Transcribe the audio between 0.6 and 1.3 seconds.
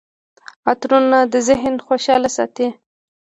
عطرونه